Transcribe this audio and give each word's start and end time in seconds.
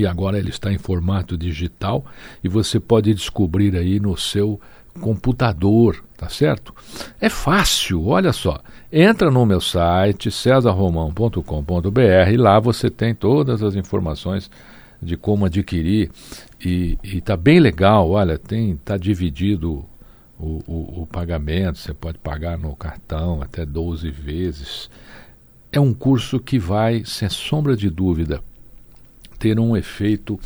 e 0.01 0.07
agora 0.07 0.37
ele 0.37 0.49
está 0.49 0.71
em 0.71 0.77
formato 0.77 1.37
digital 1.37 2.05
e 2.43 2.47
você 2.47 2.79
pode 2.79 3.13
descobrir 3.13 3.75
aí 3.75 3.99
no 3.99 4.17
seu 4.17 4.59
computador, 4.99 6.03
tá 6.17 6.29
certo? 6.29 6.73
É 7.19 7.29
fácil, 7.29 8.07
olha 8.07 8.31
só. 8.31 8.61
Entra 8.91 9.29
no 9.29 9.45
meu 9.45 9.59
site 9.59 10.31
cesarromão.com.br 10.31 12.31
e 12.31 12.37
lá 12.37 12.59
você 12.59 12.89
tem 12.89 13.13
todas 13.13 13.61
as 13.61 13.75
informações 13.75 14.49
de 15.01 15.17
como 15.17 15.45
adquirir 15.45 16.09
e 16.63 16.97
está 17.03 17.35
bem 17.35 17.59
legal, 17.59 18.09
olha, 18.09 18.37
tem 18.37 18.77
tá 18.77 18.97
dividido 18.97 19.85
o, 20.39 20.61
o, 20.65 21.01
o 21.01 21.07
pagamento, 21.07 21.77
você 21.77 21.93
pode 21.93 22.17
pagar 22.17 22.57
no 22.57 22.75
cartão 22.75 23.41
até 23.41 23.65
12 23.65 24.09
vezes. 24.09 24.89
É 25.71 25.79
um 25.79 25.93
curso 25.93 26.39
que 26.39 26.57
vai, 26.57 27.03
sem 27.05 27.29
sombra 27.29 27.75
de 27.75 27.89
dúvida, 27.89 28.41
ter 29.35 29.59
um 29.59 29.75
efeito 29.75 30.39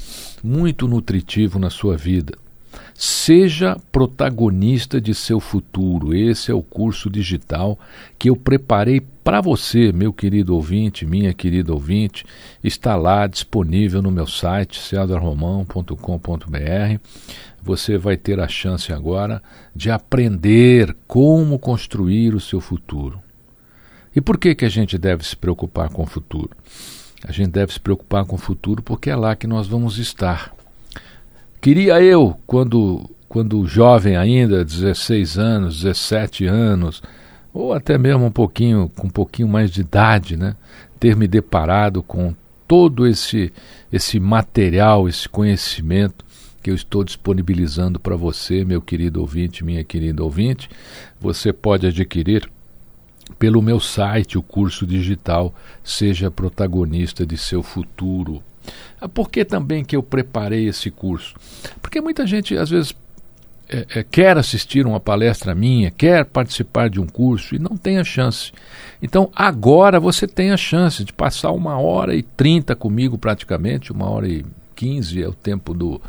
muito 0.44 0.88
nutritivo 0.88 1.60
na 1.60 1.70
sua 1.70 1.96
vida. 1.96 2.38
Seja 2.94 3.78
protagonista 3.92 5.00
de 5.00 5.16
seu 5.16 5.40
futuro. 5.40 6.14
Esse 6.14 6.52
é 6.52 6.54
o 6.54 6.62
curso 6.62 7.10
digital 7.10 7.80
que 8.18 8.30
eu 8.30 8.36
preparei 8.36 9.02
para 9.24 9.40
você, 9.40 9.92
meu 9.92 10.12
querido 10.12 10.54
ouvinte, 10.54 11.06
minha 11.06 11.34
querida 11.34 11.72
ouvinte. 11.72 12.26
Está 12.64 12.96
lá 12.96 13.26
disponível 13.26 14.02
no 14.02 14.12
meu 14.12 14.28
site, 14.28 14.82
ceadarromão.com.br 14.82 17.00
você 17.62 17.98
vai 17.98 18.18
ter 18.18 18.40
a 18.40 18.48
chance 18.48 18.92
agora 18.92 19.42
de 19.76 19.92
aprender 19.92 20.96
como 21.08 21.60
construir 21.60 22.34
o 22.34 22.40
seu 22.40 22.60
futuro. 22.60 23.20
E 24.16 24.22
por 24.22 24.38
que, 24.38 24.56
que 24.56 24.66
a 24.66 24.70
gente 24.70 24.98
deve 24.98 25.26
se 25.26 25.36
preocupar 25.36 25.90
com 25.90 26.04
o 26.04 26.08
futuro? 26.08 26.52
A 27.28 27.32
gente 27.32 27.52
deve 27.52 27.74
se 27.74 27.80
preocupar 27.80 28.26
com 28.26 28.36
o 28.36 28.40
futuro 28.40 28.82
porque 28.82 29.10
é 29.10 29.16
lá 29.16 29.36
que 29.36 29.48
nós 29.48 29.68
vamos 29.68 29.98
estar. 29.98 30.54
Queria 31.62 32.02
eu, 32.02 32.40
quando, 32.48 33.10
quando 33.28 33.66
jovem 33.66 34.16
ainda, 34.16 34.64
16 34.64 35.38
anos, 35.38 35.82
17 35.82 36.46
anos, 36.46 37.04
ou 37.54 37.74
até 37.74 37.98
mesmo 37.98 38.26
um 38.26 38.32
pouquinho, 38.32 38.90
com 38.96 39.08
um 39.08 39.12
pouquinho 39.12 39.48
mais 39.48 39.70
de 39.70 39.82
idade, 39.82 40.38
né, 40.38 40.56
ter 41.00 41.16
me 41.16 41.28
deparado 41.28 42.02
com 42.02 42.34
todo 42.68 43.06
esse, 43.06 43.52
esse 43.92 44.20
material, 44.20 45.10
esse 45.10 45.28
conhecimento 45.28 46.24
que 46.62 46.70
eu 46.70 46.76
estou 46.76 47.04
disponibilizando 47.04 48.00
para 48.00 48.16
você, 48.16 48.64
meu 48.64 48.82
querido 48.82 49.22
ouvinte, 49.22 49.64
minha 49.64 49.84
querida 49.84 50.24
ouvinte. 50.24 50.70
Você 51.20 51.52
pode 51.52 51.88
adquirir 51.88 52.50
pelo 53.38 53.62
meu 53.62 53.80
site 53.80 54.38
o 54.38 54.42
curso 54.42 54.86
digital 54.86 55.54
Seja 55.84 56.32
Protagonista 56.32 57.26
de 57.26 57.38
Seu 57.38 57.62
Futuro. 57.62 58.42
Ah, 59.00 59.08
por 59.08 59.30
que 59.30 59.46
também 59.46 59.84
que 59.84 59.96
eu 59.96 60.04
preparei 60.04 60.68
esse 60.68 60.92
curso? 60.92 61.36
Porque 61.82 62.02
muita 62.02 62.26
gente 62.26 62.58
às 62.58 62.70
vezes 62.70 62.94
é, 63.68 63.86
é, 64.00 64.04
quer 64.04 64.36
assistir 64.38 64.88
uma 64.88 65.00
palestra 65.00 65.54
minha, 65.54 65.92
quer 65.92 66.26
participar 66.26 66.90
de 66.90 67.00
um 67.00 67.06
curso 67.06 67.56
e 67.56 67.60
não 67.60 67.78
tem 67.78 68.00
a 68.00 68.04
chance. 68.04 68.52
Então 69.02 69.30
agora 69.36 70.00
você 70.00 70.28
tem 70.28 70.52
a 70.52 70.58
chance 70.58 71.04
de 71.04 71.14
passar 71.14 71.52
uma 71.52 71.78
hora 71.78 72.16
e 72.16 72.24
trinta 72.24 72.76
comigo 72.76 73.18
praticamente, 73.18 73.92
uma 73.92 74.10
hora 74.10 74.28
e 74.28 74.44
quinze 74.76 75.22
é 75.22 75.28
o 75.28 75.34
tempo 75.34 75.74
do, 75.74 76.02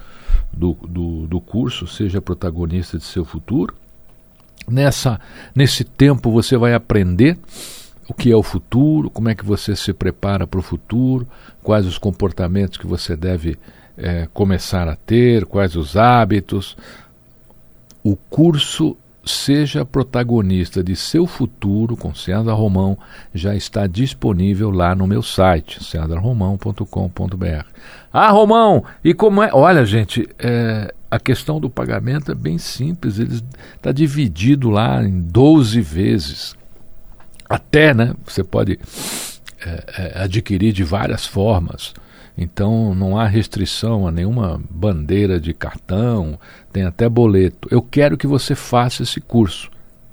do, 0.53 0.73
do, 0.89 1.27
do 1.27 1.41
curso, 1.41 1.87
seja 1.87 2.23
protagonista 2.23 2.97
de 2.97 3.05
seu 3.05 3.25
futuro. 3.25 3.75
Nessa, 4.69 5.21
nesse 5.55 5.85
tempo 5.85 6.31
você 6.31 6.57
vai 6.57 6.75
aprender 6.75 7.39
o 8.09 8.15
que 8.15 8.31
é 8.31 8.37
o 8.37 8.43
futuro, 8.43 9.11
como 9.11 9.29
é 9.29 9.35
que 9.35 9.45
você 9.45 9.75
se 9.77 9.93
prepara 9.93 10.47
para 10.47 10.61
o 10.61 10.63
futuro, 10.63 11.27
quais 11.63 11.87
os 11.87 11.99
comportamentos 11.99 12.77
que 12.77 12.87
você 12.87 13.17
deve 13.17 13.59
é, 13.97 14.29
começar 14.33 14.89
a 14.89 14.97
ter, 14.97 15.45
quais 15.45 15.77
os 15.77 15.97
hábitos. 15.97 16.77
O 18.03 18.17
curso 18.17 18.97
Seja 19.23 19.85
protagonista 19.85 20.83
de 20.83 20.97
seu 20.97 21.27
futuro 21.27 21.95
com 21.95 22.15
César 22.15 22.55
Romão 22.55 22.97
já 23.35 23.55
está 23.55 23.87
disponível 23.87 24.71
lá 24.71 24.95
no 24.95 25.07
meu 25.07 25.23
site, 25.23 25.85
cesarromão.com.br. 25.85 27.65
Ah, 28.11 28.31
Romão, 28.31 28.83
e 29.05 29.13
como 29.13 29.43
é? 29.43 29.51
Olha, 29.53 29.85
gente, 29.85 30.27
é, 30.39 30.95
a 31.11 31.19
questão 31.19 31.59
do 31.59 31.69
pagamento 31.69 32.31
é 32.31 32.35
bem 32.35 32.57
simples, 32.57 33.19
ele 33.19 33.43
está 33.75 33.91
dividido 33.91 34.71
lá 34.71 35.03
em 35.03 35.21
12 35.21 35.81
vezes. 35.81 36.55
Até, 37.49 37.93
né? 37.93 38.15
Você 38.25 38.45
pode 38.45 38.79
é, 39.65 39.85
é, 39.99 40.23
adquirir 40.23 40.73
de 40.73 40.85
várias 40.85 41.27
formas. 41.27 41.93
Então 42.39 42.95
não 42.95 43.19
há 43.19 43.27
restrição 43.27 44.07
a 44.07 44.13
nenhuma 44.13 44.63
bandeira 44.71 45.41
de 45.41 45.53
cartão, 45.53 46.39
tem 46.73 46.85
até 46.85 47.09
boleto. 47.09 47.69
Eu 47.71 47.83
quero 47.83 48.17
que 48.17 48.27
você 48.27 48.55
faça 48.55 49.03
esse 49.03 49.21
curso 49.21 49.69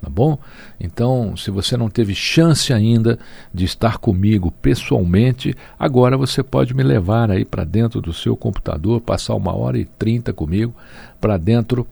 tá 0.07 0.09
bom? 0.09 0.39
Então, 0.79 1.35
se 1.35 1.51
você 1.51 1.75
não 1.75 1.89
teve 1.89 2.15
chance 2.15 2.71
ainda 2.71 3.19
de 3.53 3.65
estar 3.65 3.97
comigo 3.97 4.51
pessoalmente, 4.61 5.53
agora 5.77 6.17
você 6.17 6.41
pode 6.41 6.73
me 6.73 6.81
levar 6.81 7.29
aí 7.29 7.43
para 7.43 7.65
dentro 7.65 8.01
do 8.01 8.13
seu 8.13 8.37
computador, 8.37 9.01
passar 9.01 9.35
uma 9.35 9.53
hora 9.53 9.77
e 9.77 9.83
trinta 9.83 10.31
comigo, 10.31 10.73
para 11.19 11.37
dentro 11.37 11.85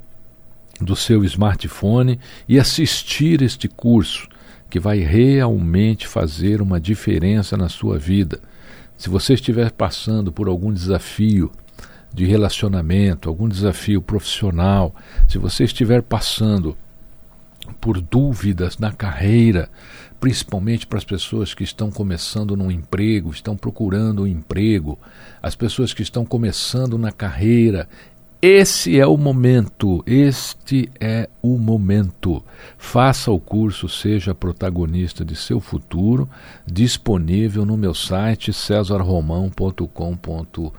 do 0.80 0.96
seu 0.96 1.24
smartphone 1.26 2.18
e 2.48 2.58
assistir 2.58 3.42
este 3.42 3.68
curso 3.68 4.30
que 4.70 4.80
vai 4.80 5.00
realmente 5.00 6.08
fazer 6.08 6.62
uma 6.62 6.80
diferença 6.80 7.58
na 7.58 7.68
sua 7.68 7.98
vida. 7.98 8.40
Se 8.98 9.10
você 9.10 9.34
estiver 9.34 9.72
passando 9.72 10.32
por 10.32 10.48
algum 10.48 10.72
desafio, 10.72 11.52
de 12.14 12.24
relacionamento, 12.24 13.28
algum 13.28 13.50
desafio 13.50 14.02
profissional, 14.02 14.96
se 15.28 15.38
você 15.38 15.66
estiver 15.66 16.02
passando 16.02 16.78
por 17.74 18.02
dúvidas 18.02 18.78
na 18.78 18.92
carreira, 18.92 19.70
principalmente 20.20 20.88
para 20.88 20.98
as 20.98 21.04
pessoas 21.04 21.54
que 21.54 21.64
estão 21.64 21.92
começando 21.92 22.56
num 22.56 22.72
emprego, 22.72 23.32
estão 23.32 23.56
procurando 23.56 24.24
um 24.24 24.28
emprego, 24.28 24.98
as 25.42 25.56
pessoas 25.56 25.94
que 25.94 26.02
estão 26.02 26.26
começando 26.26 26.98
na 26.98 27.12
carreira. 27.12 27.88
Esse 28.42 29.00
é 29.00 29.08
o 29.08 29.18
momento, 29.18 30.04
este 30.06 30.92
é 31.00 31.28
o 31.42 31.58
momento. 31.58 32.44
Faça 32.78 33.32
o 33.32 33.40
curso, 33.40 33.90
seja 33.90 34.36
protagonista 34.36 35.26
de 35.26 35.36
seu 35.36 35.60
futuro, 35.60 36.30
disponível 36.66 37.66
no 37.66 37.76
meu 37.76 37.94
site 37.94 38.54
cesarromão.com.br, 38.54 40.70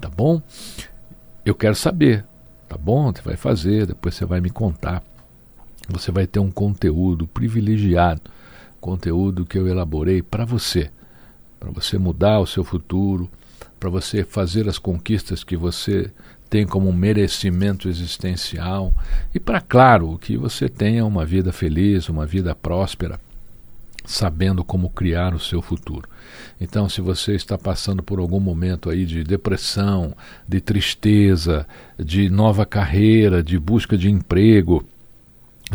tá 0.00 0.08
bom? 0.08 0.42
Eu 1.44 1.54
quero 1.54 1.76
saber, 1.76 2.24
tá 2.68 2.76
bom? 2.76 3.12
Você 3.12 3.22
vai 3.22 3.36
fazer, 3.36 3.86
depois 3.86 4.16
você 4.16 4.24
vai 4.24 4.40
me 4.40 4.50
contar 4.50 5.04
você 5.88 6.10
vai 6.10 6.26
ter 6.26 6.40
um 6.40 6.50
conteúdo 6.50 7.26
privilegiado, 7.26 8.22
conteúdo 8.80 9.46
que 9.46 9.58
eu 9.58 9.68
elaborei 9.68 10.22
para 10.22 10.44
você, 10.44 10.90
para 11.58 11.70
você 11.70 11.98
mudar 11.98 12.40
o 12.40 12.46
seu 12.46 12.64
futuro, 12.64 13.30
para 13.78 13.90
você 13.90 14.24
fazer 14.24 14.68
as 14.68 14.78
conquistas 14.78 15.44
que 15.44 15.56
você 15.56 16.10
tem 16.48 16.66
como 16.66 16.92
merecimento 16.92 17.88
existencial 17.88 18.94
e 19.34 19.40
para 19.40 19.60
claro 19.60 20.16
que 20.18 20.36
você 20.36 20.68
tenha 20.68 21.04
uma 21.04 21.24
vida 21.24 21.52
feliz, 21.52 22.08
uma 22.08 22.24
vida 22.24 22.54
próspera, 22.54 23.20
sabendo 24.04 24.62
como 24.62 24.90
criar 24.90 25.34
o 25.34 25.40
seu 25.40 25.60
futuro. 25.60 26.08
Então, 26.60 26.88
se 26.88 27.00
você 27.00 27.34
está 27.34 27.58
passando 27.58 28.02
por 28.02 28.20
algum 28.20 28.38
momento 28.38 28.88
aí 28.88 29.04
de 29.04 29.24
depressão, 29.24 30.14
de 30.48 30.60
tristeza, 30.60 31.66
de 31.98 32.30
nova 32.30 32.64
carreira, 32.64 33.42
de 33.42 33.58
busca 33.58 33.98
de 33.98 34.08
emprego, 34.08 34.84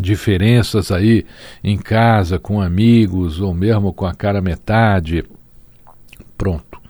diferenças 0.00 0.90
aí 0.90 1.26
em 1.62 1.76
casa, 1.76 2.38
com 2.38 2.60
amigos 2.60 3.40
ou 3.40 3.52
mesmo 3.52 3.92
com 3.92 4.06
a 4.06 4.14
cara 4.14 4.40
metade. 4.40 5.24
Pronto. 6.36 6.80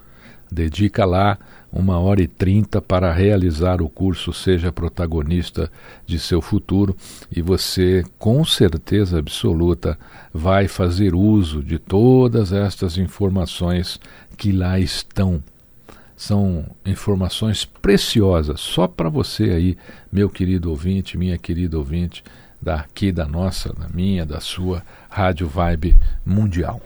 Dedica 0.50 1.04
lá 1.04 1.38
uma 1.72 1.98
hora 1.98 2.22
e 2.22 2.28
trinta 2.28 2.82
para 2.82 3.10
realizar 3.10 3.80
o 3.80 3.88
curso 3.88 4.32
Seja 4.32 4.70
Protagonista 4.70 5.72
de 6.04 6.18
Seu 6.18 6.42
Futuro 6.42 6.94
e 7.34 7.40
você, 7.40 8.04
com 8.18 8.44
certeza 8.44 9.18
absoluta, 9.18 9.98
vai 10.32 10.68
fazer 10.68 11.14
uso 11.14 11.62
de 11.62 11.78
todas 11.78 12.52
estas 12.52 12.98
informações 12.98 13.98
que 14.36 14.52
lá 14.52 14.78
estão. 14.78 15.42
São 16.14 16.66
informações 16.84 17.64
preciosas 17.64 18.60
só 18.60 18.86
para 18.86 19.08
você 19.08 19.44
aí, 19.44 19.78
meu 20.12 20.28
querido 20.28 20.68
ouvinte, 20.68 21.16
minha 21.16 21.38
querida 21.38 21.78
ouvinte 21.78 22.22
daqui 22.62 23.10
da 23.10 23.26
nossa, 23.26 23.72
da 23.72 23.88
minha, 23.88 24.24
da 24.24 24.40
sua 24.40 24.82
Rádio 25.10 25.48
Vibe 25.48 25.98
Mundial. 26.24 26.80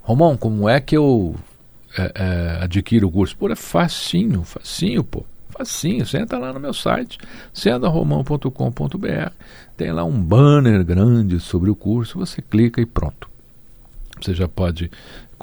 Romão, 0.00 0.36
como 0.36 0.68
é 0.68 0.80
que 0.80 0.96
eu 0.96 1.36
é, 1.96 2.12
é, 2.14 2.64
adquiro 2.64 3.06
o 3.06 3.12
curso? 3.12 3.36
Pô, 3.36 3.48
é 3.50 3.56
facinho, 3.56 4.42
facinho, 4.42 5.04
pô. 5.04 5.24
Facinho, 5.50 6.06
você 6.06 6.18
entra 6.18 6.38
lá 6.38 6.50
no 6.50 6.58
meu 6.58 6.72
site, 6.72 7.18
sendaromão.com.br, 7.52 9.32
tem 9.76 9.92
lá 9.92 10.02
um 10.02 10.18
banner 10.18 10.82
grande 10.82 11.38
sobre 11.38 11.70
o 11.70 11.76
curso, 11.76 12.18
você 12.18 12.40
clica 12.40 12.80
e 12.80 12.86
pronto. 12.86 13.28
Você 14.18 14.34
já 14.34 14.48
pode 14.48 14.90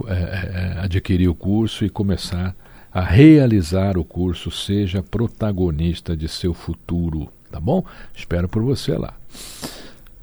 é, 0.07 0.13
é, 0.13 0.17
é 0.17 0.79
adquirir 0.79 1.29
o 1.29 1.35
curso 1.35 1.85
e 1.85 1.89
começar 1.89 2.55
a 2.91 3.01
realizar 3.01 3.97
o 3.97 4.03
curso, 4.03 4.49
seja 4.49 5.03
protagonista 5.03 6.17
de 6.17 6.27
seu 6.27 6.55
futuro, 6.55 7.31
tá 7.51 7.59
bom? 7.59 7.83
Espero 8.15 8.47
por 8.47 8.63
você 8.63 8.93
lá. 8.93 9.13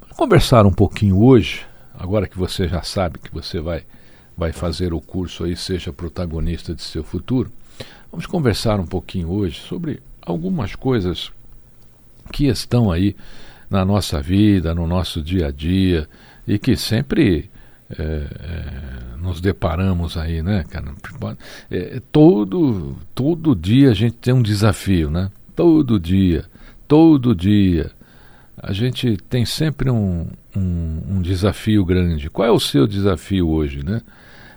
Vamos 0.01 0.17
conversar 0.17 0.65
um 0.65 0.73
pouquinho 0.73 1.21
hoje, 1.21 1.65
agora 1.97 2.27
que 2.27 2.37
você 2.37 2.67
já 2.67 2.81
sabe 2.81 3.19
que 3.19 3.33
você 3.33 3.59
vai, 3.59 3.83
vai 4.35 4.51
fazer 4.51 4.93
o 4.93 5.01
curso 5.01 5.43
aí, 5.43 5.55
seja 5.55 5.93
protagonista 5.93 6.73
de 6.73 6.81
seu 6.81 7.03
futuro. 7.03 7.51
Vamos 8.11 8.25
conversar 8.25 8.79
um 8.79 8.85
pouquinho 8.85 9.29
hoje 9.29 9.59
sobre 9.59 10.01
algumas 10.21 10.75
coisas 10.75 11.31
que 12.31 12.47
estão 12.47 12.91
aí 12.91 13.15
na 13.69 13.83
nossa 13.85 14.21
vida, 14.21 14.73
no 14.73 14.87
nosso 14.87 15.21
dia 15.21 15.47
a 15.47 15.51
dia 15.51 16.07
e 16.47 16.57
que 16.57 16.75
sempre 16.75 17.49
é, 17.89 18.03
é, 18.03 19.17
nos 19.17 19.39
deparamos 19.39 20.17
aí, 20.17 20.41
né, 20.41 20.63
cara? 20.69 20.93
É, 21.69 22.01
todo, 22.11 22.95
todo 23.13 23.55
dia 23.55 23.91
a 23.91 23.93
gente 23.93 24.15
tem 24.15 24.33
um 24.33 24.41
desafio, 24.41 25.09
né? 25.09 25.31
Todo 25.55 25.99
dia, 25.99 26.45
todo 26.87 27.35
dia 27.35 27.91
a 28.61 28.73
gente 28.73 29.17
tem 29.29 29.45
sempre 29.45 29.89
um, 29.89 30.27
um, 30.55 31.01
um, 31.09 31.21
desafio 31.21 31.85
grande. 31.85 32.29
Qual 32.29 32.47
é 32.47 32.51
o 32.51 32.59
seu 32.59 32.87
desafio 32.87 33.47
hoje, 33.47 33.83
né? 33.85 34.01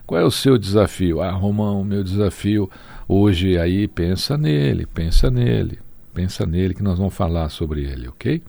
Qual 0.06 0.20
é 0.20 0.24
o 0.24 0.30
seu 0.30 0.56
desafio? 0.56 1.20
Ah, 1.20 1.30
Romão, 1.32 1.84
meu 1.84 2.02
desafio 2.02 2.70
hoje 3.06 3.58
aí 3.58 3.86
pensa 3.86 4.38
nele, 4.38 4.86
pensa 4.86 5.30
nele, 5.30 5.78
pensa 6.14 6.46
nele 6.46 6.74
que 6.74 6.82
nós 6.82 6.98
vamos 6.98 7.14
falar 7.14 7.48
sobre 7.50 7.84
ele, 7.84 8.08
ok? 8.08 8.42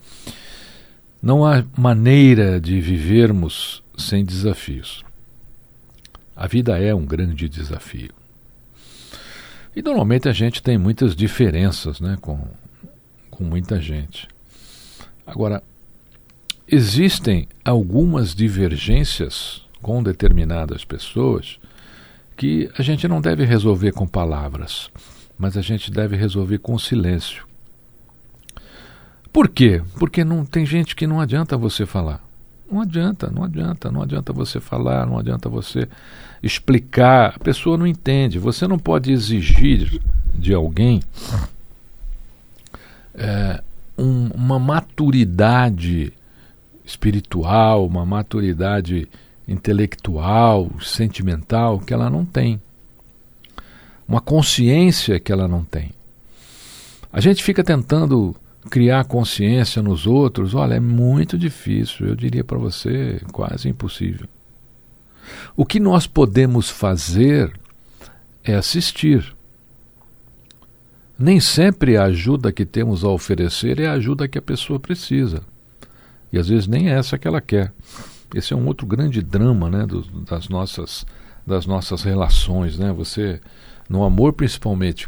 Não 1.22 1.46
há 1.46 1.64
maneira 1.78 2.60
de 2.60 2.80
vivermos 2.80 3.84
sem 3.98 4.24
desafios. 4.24 5.04
A 6.36 6.48
vida 6.48 6.80
é 6.80 6.96
um 6.96 7.06
grande 7.06 7.48
desafio. 7.48 8.12
E 9.76 9.82
normalmente 9.82 10.28
a 10.28 10.34
gente 10.34 10.64
tem 10.64 10.78
muitas 10.78 11.16
diferenças 11.16 12.00
né, 12.02 12.18
com, 12.20 12.40
com 13.42 13.46
muita 13.46 13.82
gente. 13.82 14.28
Agora, 15.26 15.64
existem 16.68 17.48
algumas 17.66 18.36
divergências 18.36 19.64
com 19.82 20.04
determinadas 20.04 20.86
pessoas 20.86 21.58
que 22.38 22.70
a 22.78 22.84
gente 22.84 23.08
não 23.08 23.20
deve 23.20 23.44
resolver 23.44 23.94
com 23.94 24.06
palavras, 24.06 24.92
mas 25.40 25.58
a 25.58 25.62
gente 25.62 25.90
deve 25.90 26.16
resolver 26.16 26.60
com 26.60 26.78
silêncio. 26.78 27.48
Por 29.34 29.50
quê? 29.50 29.82
Porque 29.98 30.24
não 30.24 30.46
tem 30.46 30.64
gente 30.64 30.96
que 30.96 31.08
não 31.08 31.20
adianta 31.20 31.58
você 31.58 31.86
falar. 31.88 32.24
Não 32.72 32.82
adianta, 32.82 33.32
não 33.32 33.44
adianta, 33.44 33.92
não 33.92 34.04
adianta 34.04 34.32
você 34.32 34.60
falar, 34.60 35.08
não 35.08 35.18
adianta 35.18 35.50
você 35.50 35.88
explicar. 36.44 37.34
A 37.36 37.40
pessoa 37.40 37.76
não 37.76 37.88
entende. 37.88 38.38
Você 38.38 38.68
não 38.68 38.78
pode 38.78 39.12
exigir 39.12 40.00
de 40.36 40.54
alguém 40.54 41.02
é, 43.22 43.62
um, 43.98 44.30
uma 44.34 44.58
maturidade 44.58 46.12
espiritual, 46.84 47.86
uma 47.86 48.04
maturidade 48.04 49.08
intelectual, 49.48 50.72
sentimental 50.82 51.80
que 51.80 51.94
ela 51.94 52.10
não 52.10 52.26
tem. 52.26 52.60
Uma 54.08 54.20
consciência 54.20 55.20
que 55.20 55.32
ela 55.32 55.48
não 55.48 55.64
tem. 55.64 55.92
A 57.14 57.22
gente 57.22 57.44
fica 57.44 57.64
tentando 57.64 58.36
criar 58.70 59.06
consciência 59.06 59.82
nos 59.82 60.08
outros, 60.08 60.56
olha, 60.56 60.76
é 60.76 60.80
muito 60.80 61.38
difícil, 61.38 62.08
eu 62.08 62.16
diria 62.16 62.44
para 62.44 62.58
você, 62.58 63.22
quase 63.32 63.70
impossível. 63.70 64.28
O 65.56 65.66
que 65.66 65.80
nós 65.80 66.08
podemos 66.08 66.70
fazer 66.70 67.52
é 68.44 68.56
assistir. 68.56 69.36
Nem 71.22 71.40
sempre 71.40 71.98
a 71.98 72.06
ajuda 72.06 72.52
que 72.52 72.66
temos 72.66 73.04
a 73.04 73.10
oferecer 73.10 73.80
é 73.80 73.86
a 73.86 73.94
ajuda 73.94 74.28
que 74.28 74.40
a 74.40 74.42
pessoa 74.42 74.80
precisa. 74.80 75.44
E 76.34 76.40
às 76.40 76.48
vezes 76.48 76.66
nem 76.66 76.90
é 76.90 76.94
essa 76.94 77.16
que 77.16 77.28
ela 77.28 77.40
quer. 77.40 77.72
Esse 78.34 78.54
é 78.54 78.56
um 78.56 78.66
outro 78.66 78.88
grande 78.88 79.22
drama 79.22 79.70
né, 79.70 79.86
do, 79.86 80.02
das, 80.22 80.50
nossas, 80.50 81.06
das 81.46 81.68
nossas 81.68 82.02
relações. 82.02 82.80
Né? 82.80 82.92
Você, 82.94 83.40
no 83.88 84.04
amor 84.04 84.34
principalmente, 84.34 85.08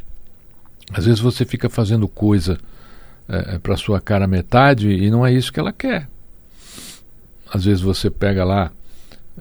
às 0.91 1.05
vezes 1.05 1.20
você 1.20 1.46
fica 1.46 1.67
fazendo 1.67 2.08
coisa 2.08 2.60
é, 3.27 3.58
para 3.58 3.75
sua 3.75 4.00
cara 4.00 4.27
metade 4.27 4.91
e 4.91 5.10
não 5.10 5.25
é 5.25 5.34
isso 5.34 5.51
que 5.51 5.60
ela 5.60 5.74
quer. 5.74 6.08
Às 7.51 7.65
vezes 7.65 7.82
você 7.82 8.12
pega 8.12 8.43
lá, 8.43 8.72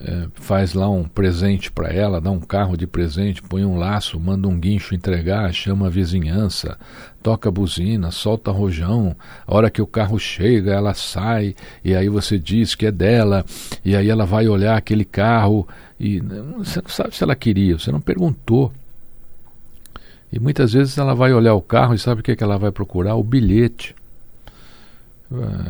é, 0.01 0.27
faz 0.35 0.73
lá 0.73 0.89
um 0.89 1.05
presente 1.05 1.71
para 1.71 1.93
ela, 1.93 2.21
dá 2.21 2.31
um 2.31 2.41
carro 2.41 2.77
de 2.77 2.87
presente, 2.87 3.43
põe 3.43 3.65
um 3.65 3.77
laço, 3.77 4.19
manda 4.19 4.49
um 4.49 4.59
guincho 4.59 4.95
entregar, 4.95 5.53
chama 5.53 5.87
a 5.87 5.91
vizinhança, 5.91 6.79
toca 7.23 7.49
a 7.49 7.53
buzina, 7.53 8.11
solta 8.11 8.51
rojão. 8.51 9.15
A 9.47 9.55
hora 9.55 9.71
que 9.71 9.83
o 9.83 9.87
carro 9.87 10.19
chega, 10.19 10.73
ela 10.73 10.95
sai 10.95 11.55
e 11.85 11.95
aí 11.95 12.09
você 12.09 12.39
diz 12.39 12.75
que 12.75 12.87
é 12.87 12.91
dela 12.91 13.45
e 13.85 13.95
aí 13.95 14.09
ela 14.09 14.25
vai 14.25 14.49
olhar 14.49 14.77
aquele 14.77 15.05
carro 15.05 15.69
e 16.01 16.21
você 16.59 16.81
não 16.81 16.89
sabe 16.89 17.15
se 17.15 17.23
ela 17.23 17.37
queria, 17.37 17.79
você 17.79 17.93
não 17.93 18.01
perguntou. 18.01 18.73
E 20.33 20.41
muitas 20.41 20.73
vezes 20.73 20.97
ela 20.97 21.15
vai 21.15 21.35
olhar 21.35 21.55
o 21.55 21.61
carro 21.61 21.95
e 21.95 21.99
sabe 21.99 22.23
o 22.23 22.25
que, 22.25 22.33
é 22.33 22.37
que 22.37 22.43
ela 22.43 22.57
vai 22.57 22.73
procurar? 22.73 23.17
O 23.17 23.23
bilhete. 23.23 23.95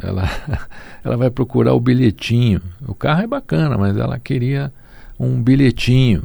Ela, 0.02 0.28
ela 1.04 1.16
vai 1.16 1.30
procurar 1.30 1.74
o 1.74 1.80
bilhetinho. 1.80 2.60
O 2.86 2.94
carro 2.94 3.22
é 3.22 3.26
bacana, 3.26 3.76
mas 3.76 3.96
ela 3.96 4.18
queria 4.18 4.72
um 5.18 5.42
bilhetinho. 5.42 6.22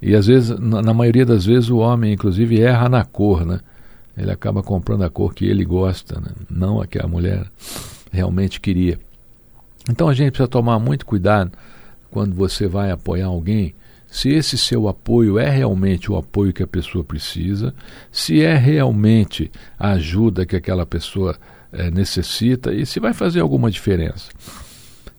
E 0.00 0.14
às 0.14 0.26
vezes, 0.26 0.58
na, 0.58 0.94
maioria 0.94 1.26
das 1.26 1.44
vezes, 1.44 1.70
o 1.70 1.78
homem, 1.78 2.12
inclusive, 2.12 2.60
erra 2.60 2.88
na 2.88 3.04
cor, 3.04 3.44
né? 3.44 3.60
Ele 4.16 4.30
acaba 4.30 4.62
comprando 4.62 5.04
a 5.04 5.10
cor 5.10 5.32
que 5.32 5.46
ele 5.46 5.64
gosta, 5.64 6.20
né? 6.20 6.30
não 6.50 6.80
a 6.80 6.86
que 6.86 6.98
a 6.98 7.06
mulher 7.06 7.46
realmente 8.10 8.60
queria. 8.60 8.98
Então 9.88 10.08
a 10.08 10.14
gente 10.14 10.32
precisa 10.32 10.48
tomar 10.48 10.78
muito 10.80 11.06
cuidado 11.06 11.52
quando 12.10 12.34
você 12.34 12.66
vai 12.66 12.90
apoiar 12.90 13.26
alguém, 13.26 13.74
se 14.10 14.30
esse 14.30 14.56
seu 14.56 14.88
apoio 14.88 15.38
é 15.38 15.48
realmente 15.48 16.10
o 16.10 16.16
apoio 16.16 16.52
que 16.52 16.62
a 16.62 16.66
pessoa 16.66 17.04
precisa, 17.04 17.74
se 18.10 18.42
é 18.42 18.56
realmente 18.56 19.50
a 19.78 19.92
ajuda 19.92 20.46
que 20.46 20.56
aquela 20.56 20.86
pessoa 20.86 21.36
é, 21.72 21.90
necessita 21.90 22.72
e 22.72 22.86
se 22.86 23.00
vai 23.00 23.12
fazer 23.12 23.40
alguma 23.40 23.70
diferença. 23.70 24.30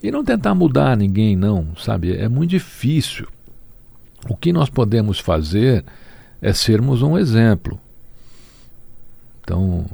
E 0.02 0.12
não 0.12 0.24
tentar 0.24 0.56
mudar 0.56 0.96
ninguém, 0.96 1.36
não, 1.36 1.76
sabe? 1.76 2.16
É 2.16 2.30
muito 2.30 2.52
difícil. 2.52 3.28
O 4.30 4.36
que 4.36 4.52
nós 4.54 4.70
podemos 4.70 5.20
fazer 5.20 5.84
é 6.42 6.54
sermos 6.54 7.02
um 7.02 7.18
exemplo. 7.18 7.80
Então, 9.42 9.86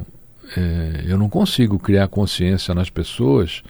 é, 0.56 1.04
eu 1.06 1.18
não 1.18 1.30
consigo 1.30 1.80
criar 1.80 2.08
consciência 2.08 2.74
nas 2.76 2.90
pessoas 2.90 3.64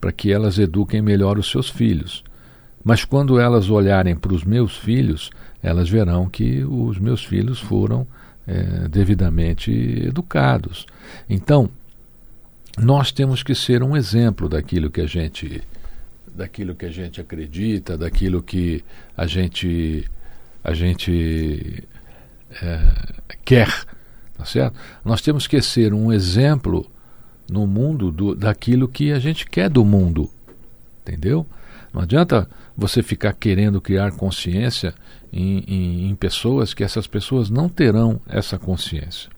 para 0.00 0.12
que 0.12 0.32
elas 0.32 0.58
eduquem 0.58 1.02
melhor 1.02 1.38
os 1.38 1.50
seus 1.50 1.68
filhos. 1.68 2.22
Mas 2.82 3.04
quando 3.04 3.38
elas 3.38 3.68
olharem 3.68 4.16
para 4.16 4.32
os 4.32 4.44
meus 4.44 4.76
filhos, 4.76 5.30
elas 5.62 5.88
verão 5.88 6.28
que 6.28 6.64
os 6.64 6.98
meus 6.98 7.22
filhos 7.24 7.58
foram 7.58 8.06
é, 8.46 8.88
devidamente 8.88 9.70
educados. 9.70 10.86
Então, 11.28 11.68
nós 12.78 13.10
temos 13.12 13.42
que 13.42 13.54
ser 13.54 13.82
um 13.82 13.96
exemplo 13.96 14.48
daquilo 14.48 14.90
que 14.90 15.00
a 15.00 15.06
gente 15.06 15.62
daquilo 16.32 16.74
que 16.74 16.86
a 16.86 16.90
gente 16.90 17.20
acredita, 17.20 17.98
daquilo 17.98 18.42
que 18.42 18.82
a 19.16 19.26
gente 19.26 20.04
a 20.62 20.72
gente 20.74 21.84
é, 22.62 22.92
quer, 23.44 23.68
tá 24.36 24.44
certo? 24.44 24.78
Nós 25.04 25.20
temos 25.20 25.46
que 25.46 25.60
ser 25.60 25.92
um 25.92 26.12
exemplo 26.12 26.90
no 27.50 27.66
mundo 27.66 28.10
do, 28.10 28.34
daquilo 28.34 28.86
que 28.86 29.12
a 29.12 29.18
gente 29.18 29.46
quer 29.46 29.68
do 29.68 29.84
mundo, 29.84 30.30
entendeu? 31.02 31.46
Não 31.92 32.02
adianta 32.02 32.48
você 32.76 33.02
ficar 33.02 33.32
querendo 33.32 33.80
criar 33.80 34.12
consciência 34.12 34.94
em, 35.32 35.64
em, 35.66 36.10
em 36.10 36.14
pessoas 36.14 36.72
que 36.72 36.84
essas 36.84 37.06
pessoas 37.06 37.50
não 37.50 37.68
terão 37.68 38.20
essa 38.28 38.58
consciência. 38.58 39.28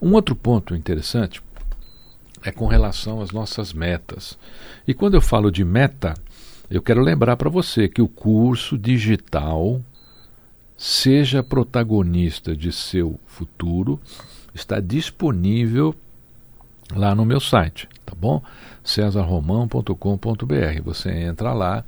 Um 0.00 0.12
outro 0.12 0.34
ponto 0.34 0.74
interessante 0.74 1.42
é 2.46 2.52
com 2.52 2.66
relação 2.66 3.20
às 3.20 3.32
nossas 3.32 3.72
metas. 3.72 4.38
E 4.86 4.94
quando 4.94 5.14
eu 5.14 5.20
falo 5.20 5.50
de 5.50 5.64
meta, 5.64 6.14
eu 6.70 6.80
quero 6.80 7.02
lembrar 7.02 7.36
para 7.36 7.50
você 7.50 7.88
que 7.88 8.00
o 8.00 8.08
curso 8.08 8.78
digital 8.78 9.82
Seja 10.78 11.42
protagonista 11.42 12.54
de 12.54 12.70
seu 12.70 13.18
futuro 13.26 13.98
está 14.54 14.78
disponível 14.78 15.94
lá 16.94 17.14
no 17.14 17.24
meu 17.24 17.40
site, 17.40 17.88
tá 18.04 18.14
bom? 18.14 18.42
cesarromão.com.br. 18.84 20.82
Você 20.84 21.10
entra 21.10 21.54
lá 21.54 21.82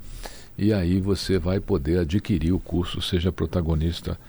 e 0.57 0.73
aí 0.73 0.99
você 0.99 1.37
vai 1.37 1.59
poder 1.59 1.99
adquirir 1.99 2.51
o 2.51 2.59
curso 2.59 2.99
Seja 2.99 3.31
protagonista 3.31 4.19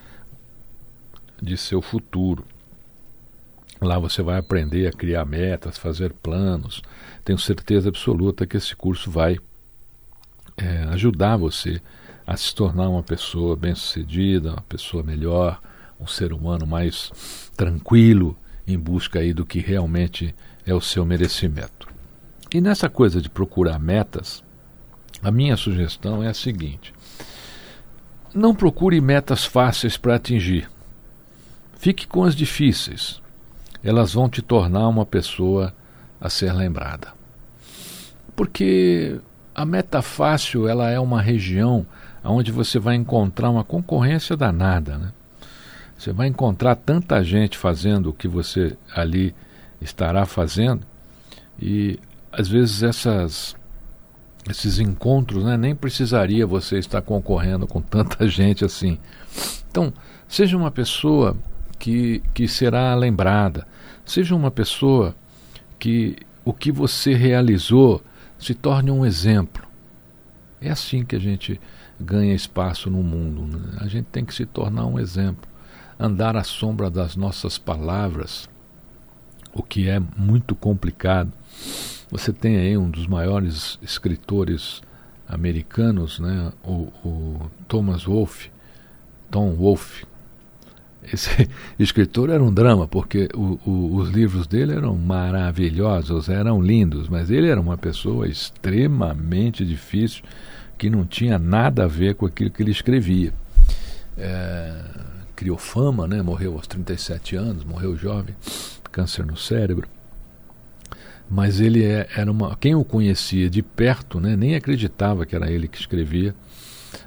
de 1.41 1.57
seu 1.57 1.81
futuro. 1.81 2.45
Lá 3.81 3.99
você 3.99 4.23
vai 4.23 4.39
aprender 4.39 4.87
a 4.87 4.93
criar 4.93 5.25
metas, 5.25 5.79
fazer 5.79 6.13
planos. 6.13 6.83
Tenho 7.25 7.39
certeza 7.39 7.89
absoluta 7.89 8.47
que 8.47 8.57
esse 8.57 8.77
curso 8.77 9.11
vai 9.11 9.39
é, 10.57 10.85
ajudar 10.91 11.37
você 11.37 11.81
a 12.27 12.37
se 12.37 12.55
tornar 12.55 12.89
uma 12.89 13.03
pessoa 13.03 13.57
bem-sucedida, 13.57 14.53
uma 14.53 14.63
pessoa 14.63 15.03
melhor, 15.03 15.61
um 15.99 16.07
ser 16.07 16.33
humano 16.33 16.67
mais 16.67 17.11
tranquilo 17.57 18.37
em 18.67 18.79
busca 18.79 19.19
aí 19.19 19.33
do 19.33 19.47
que 19.47 19.61
realmente 19.61 20.35
é 20.67 20.75
o 20.75 20.81
seu 20.81 21.05
merecimento. 21.05 21.89
E 22.53 22.61
nessa 22.61 22.89
coisa 22.89 23.21
de 23.21 23.31
procurar 23.31 23.79
metas, 23.79 24.45
a 25.23 25.31
minha 25.31 25.57
sugestão 25.57 26.23
é 26.23 26.29
a 26.29 26.35
seguinte: 26.35 26.93
não 28.35 28.55
procure 28.55 29.01
metas 29.01 29.45
fáceis 29.45 29.97
para 29.97 30.17
atingir. 30.17 30.71
Fique 31.79 32.07
com 32.07 32.25
as 32.25 32.37
difíceis 32.37 33.21
elas 33.83 34.13
vão 34.13 34.29
te 34.29 34.43
tornar 34.43 34.89
uma 34.89 35.07
pessoa 35.07 35.73
a 36.21 36.29
ser 36.29 36.53
lembrada. 36.53 37.09
Porque 38.37 39.19
a 39.55 39.65
meta 39.65 40.03
fácil 40.03 40.69
ela 40.69 40.91
é 40.91 40.99
uma 40.99 41.21
região 41.21 41.87
onde 42.23 42.53
você 42.53 42.79
vai 42.79 42.95
encontrar 42.95 43.51
uma 43.51 43.65
concorrência 43.65 44.37
danada. 44.37 44.99
Né? 44.99 45.13
Você 45.97 46.13
vai 46.13 46.29
encontrar 46.29 46.77
tanta 46.77 47.23
gente 47.25 47.57
fazendo 47.57 48.11
o 48.11 48.13
que 48.13 48.29
você 48.29 48.77
ali 48.95 49.35
estará 49.81 50.27
fazendo 50.27 50.87
e 51.61 51.99
às 52.31 52.49
vezes 52.49 52.83
essas 52.83 53.57
esses 54.49 54.79
encontros 54.79 55.45
né, 55.45 55.57
nem 55.57 55.75
precisaria 55.75 56.47
você 56.47 56.79
estar 56.79 57.03
concorrendo 57.03 57.67
com 57.67 57.81
tanta 57.81 58.27
gente 58.29 58.65
assim. 58.65 58.99
Então, 59.71 59.93
seja 60.27 60.57
uma 60.57 60.71
pessoa 60.71 61.37
que, 61.81 62.23
que 62.35 62.47
será 62.47 62.95
lembrada. 62.95 63.67
Seja 64.05 64.37
uma 64.37 64.51
pessoa 64.51 65.17
que 65.79 66.17
o 66.45 66.53
que 66.53 66.71
você 66.71 67.15
realizou 67.15 68.03
se 68.39 68.55
torne 68.55 68.91
um 68.91 69.05
exemplo. 69.05 69.67
É 70.61 70.71
assim 70.71 71.05
que 71.05 71.17
a 71.17 71.19
gente 71.19 71.59
ganha 71.99 72.35
espaço 72.35 72.91
no 72.91 73.03
mundo. 73.03 73.59
Né? 73.59 73.79
A 73.81 73.89
gente 73.89 74.07
tem 74.07 74.25
que 74.25 74.35
se 74.35 74.45
tornar 74.45 74.85
um 74.87 74.99
exemplo. 74.99 75.49
Andar 75.99 76.37
à 76.37 76.45
sombra 76.45 76.91
das 76.91 77.17
nossas 77.17 77.59
palavras, 77.59 78.49
o 79.53 79.63
que 79.63 79.89
é 79.89 79.99
muito 80.17 80.55
complicado. 80.55 81.33
Você 82.11 82.33
tem 82.33 82.57
aí 82.57 82.77
um 82.77 82.91
dos 82.91 83.07
maiores 83.07 83.79
escritores 83.83 84.83
americanos, 85.29 86.19
né, 86.19 86.53
o, 86.65 86.89
o 87.05 87.51
Thomas 87.69 88.05
Wolfe, 88.05 88.51
Tom 89.31 89.55
Wolfe, 89.55 90.05
esse 91.13 91.49
escritor 91.79 92.31
era 92.31 92.43
um 92.43 92.53
drama, 92.53 92.87
porque 92.87 93.29
o, 93.35 93.59
o, 93.65 93.97
os 93.97 94.11
livros 94.11 94.47
dele 94.47 94.75
eram 94.75 94.97
maravilhosos, 94.97 96.29
eram 96.29 96.61
lindos, 96.61 97.09
mas 97.09 97.31
ele 97.31 97.49
era 97.49 97.61
uma 97.61 97.77
pessoa 97.77 98.29
extremamente 98.29 99.65
difícil, 99.65 100.23
que 100.77 100.89
não 100.89 101.05
tinha 101.05 101.39
nada 101.39 101.85
a 101.85 101.87
ver 101.87 102.15
com 102.15 102.27
aquilo 102.27 102.51
que 102.51 102.63
ele 102.63 102.71
escrevia. 102.71 103.33
É, 104.17 104.75
criou 105.37 105.59
fama, 105.59 106.07
né? 106.07 106.23
morreu 106.23 106.55
aos 106.55 106.67
37 106.67 107.37
anos, 107.37 107.65
morreu 107.65 107.97
jovem, 107.97 108.35
câncer 108.91 109.25
no 109.25 109.37
cérebro. 109.37 109.89
Mas 111.31 111.61
ele 111.61 111.85
é, 111.85 112.09
era 112.17 112.31
uma. 112.31 112.57
Quem 112.57 112.75
o 112.75 112.85
conhecia 112.85 113.49
de 113.49 113.63
perto 113.63 114.19
né, 114.19 114.35
nem 114.37 114.57
acreditava 114.57 115.25
que 115.25 115.37
era 115.37 115.51
ele 115.51 115.69
que 115.69 115.79
escrevia 115.79 116.35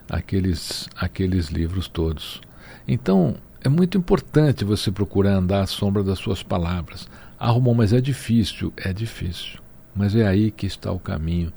aqueles, 0.10 0.88
aqueles 0.96 1.48
livros 1.48 1.88
todos. 1.88 2.42
Então, 2.88 3.36
é 3.64 3.70
muito 3.70 3.98
importante 3.98 4.66
você 4.66 4.92
procurar 4.92 5.36
andar 5.36 5.62
à 5.62 5.68
sombra 5.68 6.04
das 6.04 6.20
suas 6.20 6.44
palavras. 6.44 7.08
Ah, 7.40 7.58
mas 7.60 7.94
é 7.94 8.02
difícil. 8.02 8.74
É 8.76 8.92
difícil. 8.92 9.60
Mas 9.96 10.16
é 10.16 10.28
aí 10.28 10.52
que 10.52 10.66
está 10.66 10.92
o 10.92 11.00
caminho 11.00 11.52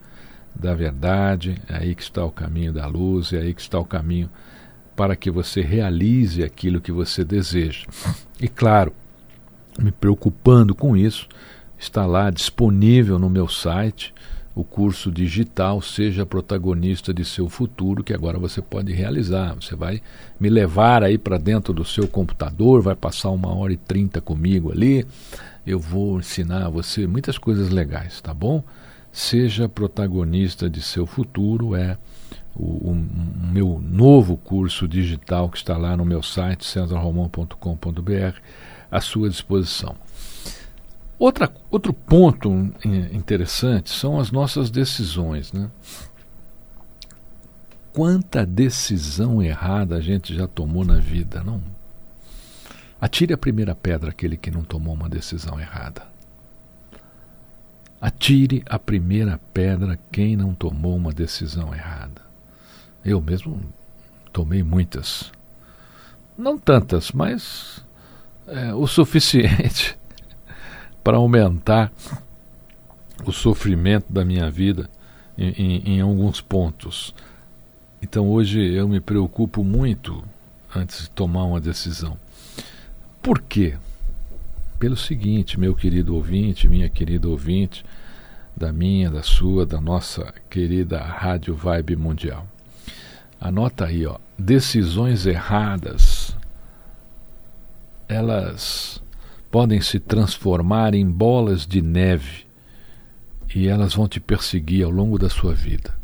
da 0.55 0.75
verdade, 0.75 1.61
é 1.69 1.79
aí 1.79 1.95
que 1.95 2.03
está 2.03 2.25
o 2.25 2.31
caminho 2.31 2.73
da 2.73 2.87
luz, 2.87 3.33
é 3.33 3.39
aí 3.39 3.53
que 3.53 3.61
está 3.61 3.79
o 3.79 3.85
caminho 3.85 4.31
para 4.95 5.17
que 5.17 5.31
você 5.31 5.61
realize 5.61 6.43
aquilo 6.43 6.81
que 6.81 6.93
você 6.93 7.25
deseja. 7.25 7.87
E 8.41 8.49
claro, 8.49 8.93
me 9.79 9.91
preocupando 9.91 10.75
com 10.75 10.97
isso, 10.97 11.29
está 11.79 12.07
lá 12.07 12.31
disponível 12.31 13.19
no 13.19 13.29
meu 13.29 13.49
site 13.49 14.15
o 14.57 14.65
curso 14.65 15.13
digital 15.13 15.83
Seja 15.83 16.25
Protagonista 16.25 17.13
de 17.13 17.27
Seu 17.27 17.47
Futuro, 17.47 18.03
que 18.03 18.15
agora 18.15 18.39
você 18.39 18.63
pode 18.63 18.91
realizar. 18.91 19.55
Você 19.55 19.77
vai 19.77 20.01
me 20.41 20.49
levar 20.49 21.03
aí 21.03 21.19
para 21.19 21.37
dentro 21.37 21.75
do 21.75 21.85
seu 21.85 22.09
computador, 22.09 22.81
vai 22.81 22.97
passar 22.97 23.29
uma 23.29 23.55
hora 23.55 23.75
e 23.75 23.77
trinta 23.77 24.19
comigo 24.19 24.73
ali. 24.73 25.07
Eu 25.67 25.79
vou 25.79 26.19
ensinar 26.21 26.71
você 26.71 27.07
muitas 27.07 27.37
coisas 27.37 27.69
legais, 27.69 28.23
tá 28.23 28.33
bom? 28.33 28.65
Seja 29.13 29.69
protagonista 29.69 30.71
de 30.71 30.81
seu 30.81 31.05
futuro 31.05 31.77
é 31.77 31.99
o, 32.55 32.65
o, 32.65 32.93
o 32.93 33.53
meu 33.53 33.79
novo 33.83 34.39
curso 34.39 34.89
digital 34.89 35.51
que 35.51 35.59
está 35.59 35.77
lá 35.77 35.95
no 35.95 36.05
meu 36.07 36.23
site, 36.23 36.65
cesarromão.com.br, 36.65 38.41
à 38.91 39.01
sua 39.03 39.29
disposição. 39.29 39.97
Outra, 41.19 41.51
outro 41.71 41.93
ponto 41.95 42.51
interessante 43.13 43.91
são 43.91 44.21
as 44.21 44.31
nossas 44.31 44.71
decisões. 44.71 45.53
Né? 45.53 45.71
Quanta 47.93 48.45
decisão 48.45 49.43
errada 49.43 49.97
a 49.97 50.01
gente 50.01 50.35
já 50.35 50.47
tomou 50.47 50.85
na 50.85 50.99
vida, 50.99 51.43
não? 51.43 51.63
Atire 53.01 53.33
a 53.33 53.39
primeira 53.39 53.75
pedra 53.75 54.11
aquele 54.11 54.37
que 54.37 54.51
não 54.51 54.63
tomou 54.63 54.95
uma 54.95 55.09
decisão 55.09 55.59
errada. 55.59 56.03
Atire 57.99 58.63
a 58.69 58.79
primeira 58.79 59.41
pedra 59.55 59.99
quem 60.13 60.37
não 60.37 60.55
tomou 60.55 60.95
uma 60.97 61.13
decisão 61.13 61.75
errada. 61.75 62.21
Eu 63.03 63.21
mesmo 63.23 63.61
tomei 64.33 64.63
muitas. 64.63 65.33
Não 66.37 66.59
tantas, 66.59 67.13
mas 67.13 67.83
é, 68.47 68.75
o 68.75 68.87
suficiente 68.87 69.99
para 71.07 71.19
aumentar 71.19 71.93
o 73.25 73.31
sofrimento 73.31 74.13
da 74.13 74.25
minha 74.25 74.51
vida 74.51 74.91
em, 75.39 75.51
em, 75.51 75.83
em, 75.95 76.01
alguns 76.01 76.41
pontos. 76.41 77.15
Então 78.03 78.29
hoje 78.29 78.61
eu 78.75 78.89
me 78.89 78.99
preocupo 78.99 79.63
muito 79.63 80.25
antes 80.75 81.03
de 81.03 81.11
tomar 81.11 81.45
uma 81.45 81.61
decisão. 81.61 82.19
Por 83.23 83.41
quê? 83.41 83.77
Pelo 84.81 84.97
seguinte, 84.97 85.61
meu 85.61 85.77
querido 85.77 86.13
ouvinte, 86.13 86.69
minha 86.69 86.89
querida 86.89 87.29
ouvinte, 87.29 87.85
da 88.57 88.73
minha, 88.73 89.09
da 89.09 89.23
sua, 89.23 89.65
da 89.65 89.81
nossa 89.81 90.35
querida 90.51 90.99
Rádio 90.99 91.55
Vibe 91.55 91.95
Mundial. 91.95 92.45
Anota 93.41 93.85
aí, 93.85 94.05
ó, 94.05 94.17
decisões 94.37 95.25
erradas, 95.25 96.37
elas 98.09 99.01
podem 99.51 99.81
se 99.81 99.99
transformar 99.99 100.95
em 100.95 101.09
bolas 101.09 101.67
de 101.67 101.81
neve 101.81 102.47
e 103.55 103.69
elas 103.69 103.95
vão 103.95 104.09
te 104.09 104.21
perseguir 104.21 104.85
ao 104.85 104.91
longo 104.91 105.19
da 105.19 105.31
sua 105.31 105.55
vida. 105.55 105.95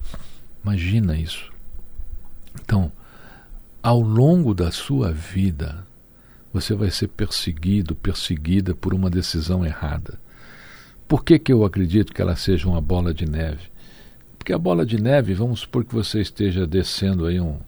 Imagina 0.63 1.17
isso. 1.17 1.53
Então, 2.63 2.91
ao 3.83 4.01
longo 4.01 4.55
da 4.55 4.71
sua 4.71 5.13
vida, 5.13 5.87
você 6.53 6.75
vai 6.75 6.91
ser 6.91 7.09
perseguido, 7.09 7.95
perseguida 7.95 8.75
por 8.75 8.95
uma 8.95 9.11
decisão 9.11 9.65
errada. 9.65 10.21
Por 11.09 11.25
que, 11.25 11.39
que 11.39 11.53
eu 11.53 11.65
acredito 11.65 12.13
que 12.13 12.23
ela 12.23 12.37
seja 12.37 12.69
uma 12.69 12.81
bola 12.81 13.13
de 13.13 13.27
neve? 13.27 13.71
Porque 14.39 14.53
a 14.53 14.59
bola 14.59 14.87
de 14.87 15.01
neve, 15.01 15.35
vamos 15.35 15.61
supor 15.61 15.85
que 15.85 15.95
você 15.95 16.21
esteja 16.21 16.67
descendo 16.67 17.27
aí 17.27 17.41
um, 17.41 17.59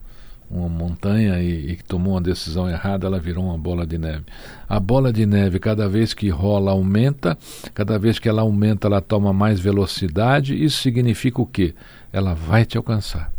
uma 0.51 0.69
montanha 0.69 1.41
e, 1.43 1.73
e, 1.73 1.77
tomou 1.77 2.15
uma 2.15 2.21
decisão 2.21 2.69
errada, 2.69 3.07
ela 3.07 3.19
virou 3.19 3.47
uma 3.47 3.59
bola 3.59 3.87
de 3.87 3.99
neve. 3.99 4.25
A 4.69 4.79
bola 4.79 5.13
de 5.13 5.27
neve, 5.27 5.59
cada 5.59 5.89
vez 5.89 6.15
que 6.15 6.29
rola, 6.29 6.71
aumenta, 6.71 7.37
cada 7.73 7.99
vez 7.99 8.19
que 8.19 8.29
ela 8.29 8.43
aumenta, 8.43 8.87
ela 8.87 9.01
toma 9.01 9.33
mais 9.33 9.59
velocidade. 9.59 10.63
Isso 10.63 10.83
significa 10.83 11.41
o 11.41 11.47
quê? 11.47 11.75
Ela 12.13 12.35
vai 12.35 12.65
te 12.65 12.77
alcançar. 12.77 13.33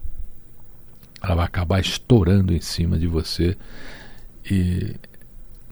Ela 1.21 1.35
vai 1.35 1.45
acabar 1.45 1.79
estourando 1.79 2.53
em 2.53 2.61
cima 2.61 2.97
de 2.97 3.07
você. 3.07 3.55
E 4.49 4.95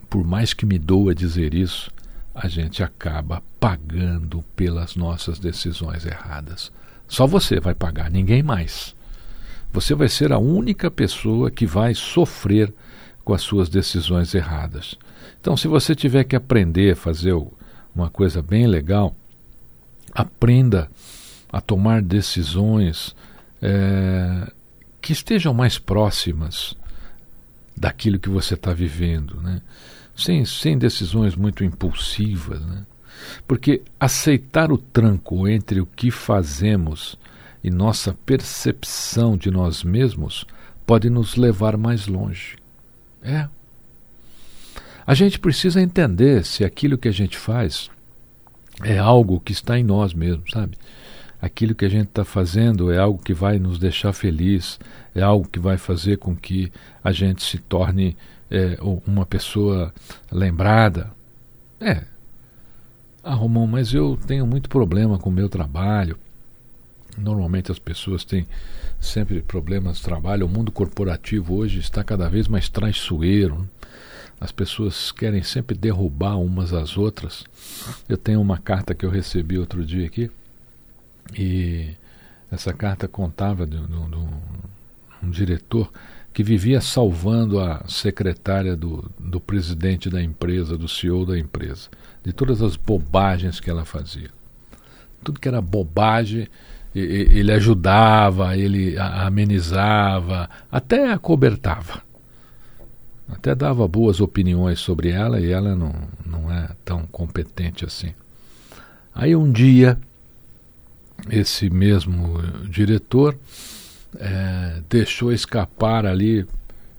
por 0.08 0.24
mais 0.24 0.54
que 0.54 0.64
me 0.64 0.78
doa 0.78 1.14
dizer 1.14 1.54
isso, 1.54 1.90
a 2.34 2.48
gente 2.48 2.82
acaba 2.82 3.42
pagando 3.60 4.44
pelas 4.56 4.96
nossas 4.96 5.38
decisões 5.38 6.04
erradas. 6.04 6.72
Só 7.06 7.26
você 7.26 7.60
vai 7.60 7.74
pagar, 7.74 8.10
ninguém 8.10 8.42
mais. 8.42 8.94
Você 9.74 9.92
vai 9.92 10.08
ser 10.08 10.32
a 10.32 10.38
única 10.38 10.88
pessoa 10.88 11.50
que 11.50 11.66
vai 11.66 11.96
sofrer 11.96 12.72
com 13.24 13.34
as 13.34 13.42
suas 13.42 13.68
decisões 13.68 14.32
erradas. 14.32 14.96
Então, 15.40 15.56
se 15.56 15.66
você 15.66 15.96
tiver 15.96 16.22
que 16.22 16.36
aprender 16.36 16.92
a 16.92 16.96
fazer 16.96 17.34
uma 17.92 18.08
coisa 18.08 18.40
bem 18.40 18.68
legal, 18.68 19.16
aprenda 20.12 20.88
a 21.52 21.60
tomar 21.60 22.02
decisões 22.02 23.16
é, 23.60 24.48
que 25.02 25.12
estejam 25.12 25.52
mais 25.52 25.76
próximas 25.76 26.76
daquilo 27.76 28.20
que 28.20 28.28
você 28.28 28.54
está 28.54 28.72
vivendo, 28.72 29.40
né? 29.40 29.60
sem, 30.14 30.44
sem 30.44 30.78
decisões 30.78 31.34
muito 31.34 31.64
impulsivas. 31.64 32.60
Né? 32.60 32.86
Porque 33.44 33.82
aceitar 33.98 34.70
o 34.70 34.78
tranco 34.78 35.48
entre 35.48 35.80
o 35.80 35.86
que 35.86 36.12
fazemos 36.12 37.18
e 37.64 37.70
nossa 37.70 38.12
percepção 38.26 39.38
de 39.38 39.50
nós 39.50 39.82
mesmos 39.82 40.44
pode 40.86 41.08
nos 41.08 41.34
levar 41.34 41.78
mais 41.78 42.06
longe. 42.06 42.56
É. 43.22 43.48
A 45.06 45.14
gente 45.14 45.38
precisa 45.38 45.80
entender 45.80 46.44
se 46.44 46.62
aquilo 46.62 46.98
que 46.98 47.08
a 47.08 47.12
gente 47.12 47.38
faz 47.38 47.90
é 48.82 48.98
algo 48.98 49.40
que 49.40 49.52
está 49.52 49.78
em 49.78 49.82
nós 49.82 50.12
mesmos, 50.12 50.50
sabe? 50.50 50.76
Aquilo 51.40 51.74
que 51.74 51.86
a 51.86 51.88
gente 51.88 52.08
está 52.08 52.24
fazendo 52.24 52.92
é 52.92 52.98
algo 52.98 53.22
que 53.22 53.32
vai 53.32 53.58
nos 53.58 53.78
deixar 53.78 54.12
feliz, 54.12 54.78
é 55.14 55.22
algo 55.22 55.48
que 55.48 55.58
vai 55.58 55.78
fazer 55.78 56.18
com 56.18 56.36
que 56.36 56.70
a 57.02 57.12
gente 57.12 57.42
se 57.42 57.58
torne 57.58 58.14
é, 58.50 58.78
uma 59.06 59.24
pessoa 59.24 59.92
lembrada. 60.30 61.10
É. 61.80 62.02
Ah, 63.22 63.34
Romão, 63.34 63.66
mas 63.66 63.94
eu 63.94 64.18
tenho 64.26 64.46
muito 64.46 64.68
problema 64.68 65.18
com 65.18 65.30
o 65.30 65.32
meu 65.32 65.48
trabalho. 65.48 66.18
Normalmente 67.16 67.70
as 67.70 67.78
pessoas 67.78 68.24
têm 68.24 68.46
sempre 69.00 69.40
problemas 69.42 69.98
de 69.98 70.02
trabalho. 70.02 70.46
O 70.46 70.48
mundo 70.48 70.72
corporativo 70.72 71.54
hoje 71.54 71.78
está 71.78 72.02
cada 72.02 72.28
vez 72.28 72.48
mais 72.48 72.68
traiçoeiro. 72.68 73.68
As 74.40 74.50
pessoas 74.50 75.12
querem 75.12 75.42
sempre 75.42 75.76
derrubar 75.76 76.36
umas 76.36 76.72
às 76.72 76.96
outras. 76.96 77.44
Eu 78.08 78.16
tenho 78.16 78.40
uma 78.40 78.58
carta 78.58 78.94
que 78.94 79.06
eu 79.06 79.10
recebi 79.10 79.58
outro 79.58 79.84
dia 79.84 80.06
aqui 80.06 80.30
e 81.38 81.90
essa 82.50 82.72
carta 82.72 83.08
contava 83.08 83.66
de, 83.66 83.78
de, 83.78 83.86
de 83.86 83.94
um, 83.94 84.28
um 85.22 85.30
diretor 85.30 85.90
que 86.32 86.42
vivia 86.42 86.80
salvando 86.80 87.60
a 87.60 87.84
secretária 87.86 88.76
do, 88.76 89.08
do 89.18 89.40
presidente 89.40 90.10
da 90.10 90.20
empresa, 90.20 90.76
do 90.76 90.88
CEO 90.88 91.24
da 91.24 91.38
empresa, 91.38 91.88
de 92.24 92.32
todas 92.32 92.60
as 92.60 92.76
bobagens 92.76 93.60
que 93.60 93.70
ela 93.70 93.84
fazia. 93.84 94.30
Tudo 95.22 95.38
que 95.38 95.46
era 95.46 95.60
bobagem, 95.60 96.48
ele 96.94 97.52
ajudava, 97.52 98.56
ele 98.56 98.96
amenizava, 98.98 100.48
até 100.70 101.10
acobertava. 101.10 102.02
Até 103.28 103.54
dava 103.54 103.88
boas 103.88 104.20
opiniões 104.20 104.78
sobre 104.78 105.10
ela 105.10 105.40
e 105.40 105.50
ela 105.50 105.74
não, 105.74 105.92
não 106.24 106.52
é 106.52 106.68
tão 106.84 107.06
competente 107.06 107.84
assim. 107.84 108.14
Aí 109.14 109.34
um 109.34 109.50
dia, 109.50 109.98
esse 111.30 111.68
mesmo 111.68 112.40
diretor 112.68 113.36
é, 114.16 114.80
deixou 114.88 115.32
escapar 115.32 116.06
ali 116.06 116.46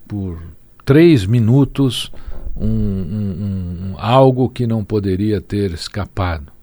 por 0.08 0.42
três 0.84 1.26
minutos 1.26 2.12
um, 2.58 2.68
um, 2.68 3.92
um, 3.92 3.96
algo 3.98 4.50
que 4.50 4.66
não 4.66 4.84
poderia 4.84 5.40
ter 5.40 5.72
escapado 5.72 6.55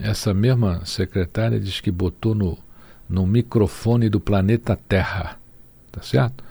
essa 0.00 0.34
mesma 0.34 0.84
secretária 0.84 1.58
diz 1.58 1.80
que 1.80 1.90
botou 1.90 2.34
no, 2.34 2.58
no 3.08 3.26
microfone 3.26 4.08
do 4.08 4.20
planeta 4.20 4.78
Terra, 4.88 5.38
tá 5.90 6.02
certo? 6.02 6.44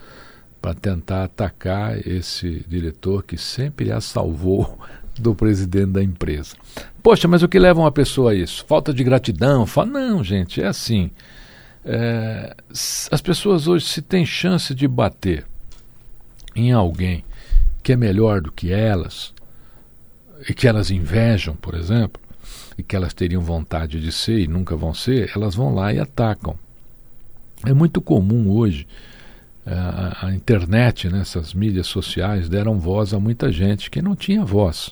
Para 0.62 0.74
tentar 0.74 1.26
atacar 1.26 1.98
esse 2.08 2.66
diretor 2.68 3.24
que 3.24 3.38
sempre 3.38 3.92
a 3.92 4.02
salvou 4.02 4.80
do 5.20 5.36
presidente 5.36 5.92
da 5.92 6.04
empresa. 6.04 6.56
Poxa, 7.02 7.28
mas 7.28 7.44
o 7.44 7.48
que 7.48 7.60
leva 7.60 7.80
uma 7.80 7.92
pessoa 7.92 8.32
a 8.32 8.36
isso? 8.36 8.66
Falta 8.68 8.94
de 8.94 9.04
gratidão? 9.04 9.66
Fala, 9.66 9.92
não, 9.92 10.24
gente, 10.24 10.62
é 10.62 10.68
assim. 10.68 11.12
É, 11.86 12.56
as 13.12 13.22
pessoas 13.22 13.68
hoje, 13.68 13.86
se 13.86 14.02
têm 14.02 14.26
chance 14.26 14.74
de 14.74 14.88
bater 14.88 15.46
em 16.56 16.72
alguém 16.72 17.24
que 17.84 17.94
é 17.94 17.96
melhor 17.96 18.42
do 18.42 18.52
que 18.52 18.74
elas, 18.74 19.36
e 20.50 20.54
que 20.54 20.68
elas 20.68 20.90
invejam, 20.90 21.56
por 21.56 21.76
exemplo, 21.76 22.22
e 22.78 22.84
que 22.84 22.96
elas 22.96 23.14
teriam 23.14 23.42
vontade 23.42 24.00
de 24.00 24.12
ser 24.12 24.40
e 24.40 24.48
nunca 24.48 24.76
vão 24.76 24.94
ser, 24.94 25.32
elas 25.36 25.56
vão 25.56 25.74
lá 25.74 25.94
e 25.94 26.00
atacam. 26.00 26.58
É 27.66 27.74
muito 27.74 28.02
comum 28.02 28.50
hoje 28.50 28.88
a, 29.66 30.32
internet, 30.34 31.10
né, 31.10 31.22
essas 31.22 31.54
mídias 31.54 31.88
sociais 31.88 32.48
deram 32.48 32.80
voz 32.80 33.14
a 33.14 33.20
muita 33.20 33.52
gente 33.52 33.90
que 33.90 34.02
não 34.02 34.16
tinha 34.16 34.46
voz. 34.46 34.92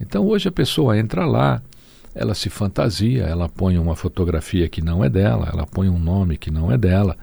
Então 0.00 0.26
hoje 0.26 0.48
a 0.48 0.52
pessoa 0.52 0.98
entra 0.98 1.24
lá, 1.24 1.62
ela 2.14 2.34
se 2.34 2.50
fantasia, 2.50 3.22
ela 3.22 3.48
põe 3.48 3.78
uma 3.78 3.94
fotografia 3.94 4.68
que 4.68 4.82
não 4.82 5.04
é 5.04 5.08
dela, 5.08 5.48
ela 5.52 5.66
põe 5.66 5.88
um 5.88 5.98
nome 5.98 6.36
que 6.36 6.50
não 6.50 6.72
é 6.72 6.76
dela, 6.76 7.16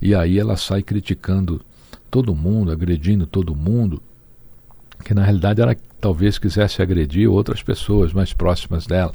e 0.00 0.14
aí 0.14 0.38
ela 0.38 0.56
sai 0.56 0.82
criticando 0.82 1.60
todo 2.08 2.34
mundo, 2.34 2.70
agredindo 2.70 3.26
todo 3.26 3.56
mundo, 3.56 4.00
que 5.04 5.12
na 5.12 5.24
realidade 5.24 5.60
ela 5.60 5.76
talvez 6.00 6.38
quisesse 6.38 6.80
agredir 6.80 7.30
outras 7.30 7.62
pessoas 7.62 8.12
mais 8.12 8.32
próximas 8.32 8.86
dela, 8.86 9.14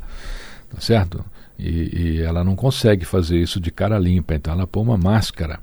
tá 0.69 0.79
certo? 0.79 1.23
E, 1.57 2.17
e 2.17 2.21
ela 2.21 2.43
não 2.43 2.55
consegue 2.55 3.05
fazer 3.05 3.39
isso 3.39 3.59
de 3.59 3.71
cara 3.71 3.97
limpa, 3.99 4.35
então 4.35 4.53
ela 4.53 4.67
põe 4.67 4.83
uma 4.83 4.97
máscara. 4.97 5.59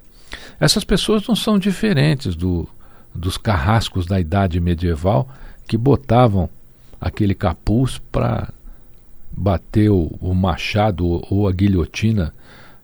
Essas 0.58 0.84
pessoas 0.84 1.26
não 1.26 1.34
são 1.34 1.58
diferentes 1.58 2.36
do, 2.36 2.68
dos 3.14 3.36
carrascos 3.36 4.06
da 4.06 4.20
idade 4.20 4.60
medieval 4.60 5.28
que 5.66 5.76
botavam 5.76 6.48
aquele 7.00 7.34
capuz 7.34 7.98
para 8.10 8.52
bater 9.32 9.90
o, 9.90 10.16
o 10.20 10.34
machado 10.34 11.06
ou, 11.06 11.48
a 11.48 11.52
guilhotina 11.52 12.34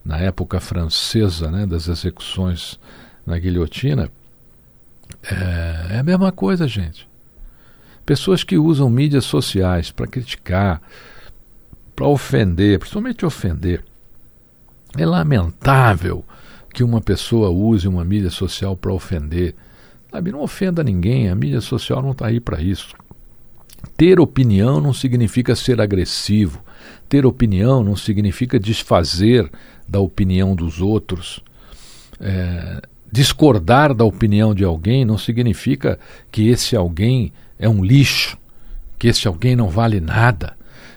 na 0.04 0.18
época 0.18 0.60
francesa, 0.60 1.50
né, 1.50 1.66
das 1.66 1.88
execuções 1.88 2.78
na 3.26 3.38
guilhotina. 3.38 4.08
É, 5.22 5.96
é 5.96 5.98
a 5.98 6.02
mesma 6.02 6.30
coisa, 6.30 6.66
gente. 6.68 7.08
Pessoas 8.06 8.44
que 8.44 8.56
usam 8.56 8.88
mídias 8.88 9.24
sociais 9.24 9.90
para 9.90 10.06
criticar, 10.06 10.80
para 11.96 12.06
ofender, 12.06 12.78
principalmente 12.78 13.26
ofender. 13.26 13.84
É 14.96 15.04
lamentável 15.04 16.24
que 16.72 16.84
uma 16.84 17.00
pessoa 17.00 17.50
use 17.50 17.88
uma 17.88 18.04
mídia 18.04 18.30
social 18.30 18.76
para 18.76 18.92
ofender. 18.92 19.56
Sabe, 20.12 20.30
não 20.30 20.40
ofenda 20.40 20.84
ninguém, 20.84 21.28
a 21.28 21.34
mídia 21.34 21.60
social 21.60 22.00
não 22.00 22.12
está 22.12 22.28
aí 22.28 22.38
para 22.38 22.62
isso. 22.62 22.94
Ter 23.96 24.20
opinião 24.20 24.80
não 24.80 24.92
significa 24.92 25.56
ser 25.56 25.80
agressivo. 25.80 26.62
Ter 27.08 27.26
opinião 27.26 27.82
não 27.82 27.96
significa 27.96 28.58
desfazer 28.58 29.50
da 29.88 29.98
opinião 29.98 30.54
dos 30.54 30.80
outros. 30.80 31.42
É, 32.20 32.82
discordar 33.10 33.94
da 33.94 34.04
opinião 34.04 34.54
de 34.54 34.64
alguém 34.64 35.04
não 35.04 35.18
significa 35.18 35.98
que 36.30 36.48
esse 36.48 36.76
alguém 36.76 37.32
é 37.58 37.68
um 37.68 37.84
lixo, 37.84 38.36
que 38.98 39.08
esse 39.08 39.26
alguém 39.26 39.56
não 39.56 39.68
vale 39.68 40.00
nada. 40.00 40.56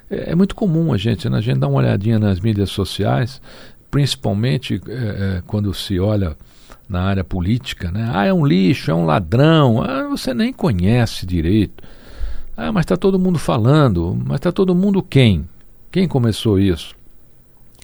É, 0.10 0.32
é 0.32 0.36
muito 0.36 0.56
comum 0.56 0.94
a 0.94 0.98
gente, 0.98 1.30
né? 1.30 1.38
a 1.38 1.42
gente 1.42 1.60
dá 1.60 1.68
uma 1.68 1.80
olhadinha 1.80 2.20
nas 2.20 2.40
mídias 2.40 2.70
sociais, 2.70 3.42
principalmente 3.92 4.82
é, 4.88 4.94
é, 4.94 5.44
quando 5.46 5.74
se 5.74 6.00
olha 6.00 6.36
na 6.88 7.04
área 7.04 7.24
política, 7.24 7.92
né? 7.92 8.10
Ah, 8.12 8.26
é 8.26 8.34
um 8.34 8.46
lixo, 8.46 8.90
é 8.90 8.94
um 8.94 9.06
ladrão, 9.06 9.82
ah, 9.84 10.08
você 10.08 10.34
nem 10.34 10.52
conhece 10.52 11.26
direito. 11.26 11.84
Ah, 12.58 12.72
mas 12.72 12.84
está 12.84 12.98
todo 12.98 13.20
mundo 13.20 13.38
falando, 13.38 14.18
mas 14.26 14.38
está 14.38 14.52
todo 14.52 14.74
mundo 14.74 15.04
quem? 15.04 15.48
Quem 15.92 16.08
começou 16.08 16.60
isso? 16.60 16.96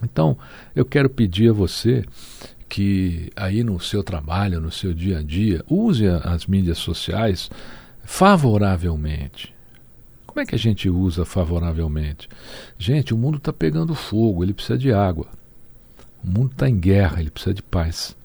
Então, 0.04 0.38
eu 0.76 0.84
quero 0.84 1.10
pedir 1.10 1.50
a 1.50 1.54
você 1.54 2.04
que 2.68 3.32
aí 3.36 3.64
no 3.64 3.80
seu 3.80 4.04
trabalho, 4.04 4.60
no 4.60 4.72
seu 4.72 4.94
dia 4.94 5.20
a 5.20 5.22
dia, 5.22 5.64
use 5.70 6.06
as 6.08 6.46
mídias 6.46 6.80
sociais 6.80 7.50
favoravelmente. 8.06 9.54
Como 10.26 10.39
é 10.39 10.46
que 10.46 10.56
a 10.56 10.60
gente 10.60 10.89
usa 10.89 11.26
favoravelmente? 11.26 12.30
Gente, 12.78 13.13
o 13.13 13.18
mundo 13.18 13.38
está 13.38 13.52
pegando 13.52 13.96
fogo, 13.96 14.44
ele 14.44 14.54
precisa 14.54 14.78
de 14.78 14.94
água. 14.94 15.28
O 16.24 16.28
mundo 16.28 16.52
está 16.52 16.70
em 16.70 16.78
guerra, 16.78 17.20
ele 17.20 17.30
precisa 17.30 17.54
de 17.54 17.63
paz. 17.63 18.15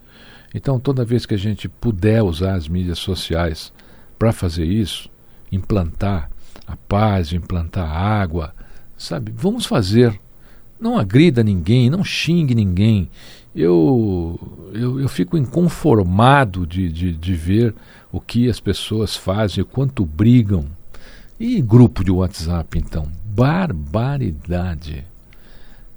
Então, 0.54 0.78
toda 0.78 1.04
vez 1.04 1.24
que 1.24 1.34
a 1.34 1.38
gente 1.38 1.68
puder 1.68 2.22
usar 2.22 2.54
as 2.54 2.68
mídias 2.68 2.98
sociais 2.98 3.72
para 4.18 4.32
fazer 4.32 4.64
isso, 4.64 5.08
implantar 5.50 6.30
a 6.66 6.76
paz, 6.76 7.32
implantar 7.32 7.88
a 7.88 8.20
água, 8.20 8.54
sabe? 8.96 9.32
Vamos 9.34 9.64
fazer. 9.64 10.18
Não 10.80 10.98
agrida 10.98 11.44
ninguém, 11.44 11.90
não 11.90 12.02
xingue 12.02 12.54
ninguém. 12.54 13.10
Eu, 13.54 14.38
eu, 14.72 15.00
eu 15.00 15.08
fico 15.08 15.36
inconformado 15.36 16.66
de, 16.66 16.90
de, 16.90 17.12
de 17.12 17.34
ver 17.34 17.74
o 18.12 18.20
que 18.20 18.48
as 18.48 18.60
pessoas 18.60 19.16
fazem, 19.16 19.62
o 19.62 19.66
quanto 19.66 20.04
brigam. 20.04 20.64
E 21.38 21.60
grupo 21.60 22.04
de 22.04 22.10
WhatsApp, 22.10 22.78
então? 22.78 23.06
Barbaridade. 23.24 25.04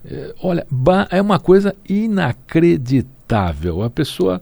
É, 0.06 0.34
olha, 0.42 0.66
é 1.10 1.22
uma 1.22 1.40
coisa 1.40 1.76
inacreditável. 1.88 3.82
A 3.84 3.90
pessoa 3.90 4.42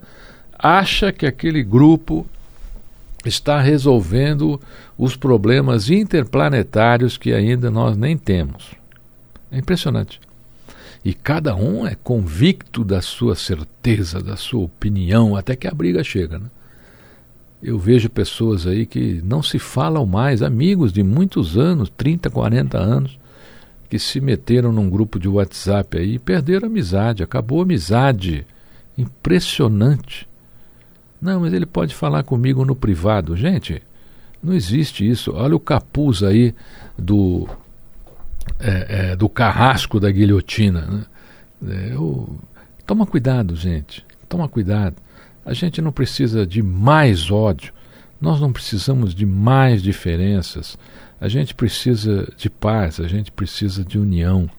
acha 0.57 1.11
que 1.11 1.25
aquele 1.25 1.63
grupo 1.63 2.25
está 3.25 3.61
resolvendo 3.61 4.59
os 4.97 5.15
problemas 5.15 5.89
interplanetários 5.89 7.17
que 7.17 7.33
ainda 7.33 7.71
nós 7.71 7.95
nem 7.95 8.17
temos. 8.17 8.71
É 9.51 9.57
impressionante. 9.57 10.19
E 11.03 11.13
cada 11.13 11.55
um 11.55 11.85
é 11.85 11.95
convicto 11.95 12.83
da 12.83 13.01
sua 13.01 13.35
certeza, 13.35 14.21
da 14.21 14.35
sua 14.35 14.63
opinião, 14.63 15.35
até 15.35 15.55
que 15.55 15.67
a 15.67 15.71
briga 15.71 16.03
chega. 16.03 16.37
Né? 16.37 16.45
Eu 17.61 17.77
vejo 17.77 18.09
pessoas 18.09 18.65
aí 18.65 18.85
que 18.85 19.21
não 19.23 19.43
se 19.43 19.59
falam 19.59 20.05
mais, 20.05 20.41
amigos 20.41 20.91
de 20.91 21.03
muitos 21.03 21.57
anos, 21.57 21.91
30, 21.95 22.29
40 22.29 22.77
anos, 22.77 23.19
que 23.89 23.99
se 23.99 24.19
meteram 24.19 24.71
num 24.71 24.89
grupo 24.89 25.19
de 25.19 25.27
WhatsApp 25.27 25.97
aí 25.97 26.15
e 26.15 26.19
perderam 26.19 26.67
a 26.67 26.71
amizade, 26.71 27.23
acabou 27.23 27.59
a 27.59 27.63
amizade. 27.63 28.45
Impressionante. 28.97 30.27
Não, 31.21 31.41
mas 31.41 31.53
ele 31.53 31.65
pode 31.65 31.93
falar 31.93 32.23
comigo 32.23 32.65
no 32.65 32.75
privado. 32.75 33.35
Gente, 33.35 33.81
não 34.41 34.53
existe 34.53 35.07
isso. 35.07 35.31
Olha 35.35 35.55
o 35.55 35.59
capuz 35.59 36.23
aí 36.23 36.55
do, 36.97 37.47
é, 38.59 39.11
é, 39.11 39.15
do 39.15 39.29
carrasco 39.29 39.99
da 39.99 40.09
guilhotina. 40.09 40.81
Né? 40.81 41.05
É, 41.67 41.93
eu, 41.93 42.39
toma 42.87 43.05
cuidado, 43.05 43.55
gente. 43.55 44.05
Toma 44.27 44.47
cuidado. 44.47 44.95
A 45.45 45.53
gente 45.53 45.81
não 45.81 45.91
precisa 45.91 46.45
de 46.45 46.61
mais 46.61 47.31
ódio, 47.31 47.73
nós 48.19 48.39
não 48.39 48.53
precisamos 48.53 49.15
de 49.15 49.25
mais 49.25 49.81
diferenças. 49.81 50.77
A 51.19 51.27
gente 51.27 51.53
precisa 51.53 52.31
de 52.37 52.49
paz, 52.49 52.99
a 52.99 53.07
gente 53.07 53.31
precisa 53.31 53.83
de 53.83 53.97
união, 53.97 54.49